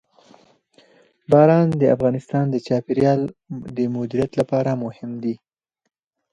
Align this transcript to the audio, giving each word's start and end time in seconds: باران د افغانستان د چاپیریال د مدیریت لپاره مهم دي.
باران 1.31 1.67
د 1.81 1.83
افغانستان 1.95 2.45
د 2.51 2.55
چاپیریال 2.67 3.21
د 3.75 3.77
مدیریت 3.95 4.31
لپاره 4.39 4.71
مهم 4.83 5.11
دي. 5.23 5.35